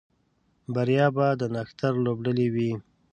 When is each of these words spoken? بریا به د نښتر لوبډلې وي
بریا 0.73 1.07
به 1.15 1.27
د 1.39 1.41
نښتر 1.53 1.93
لوبډلې 2.05 2.47
وي 2.53 2.71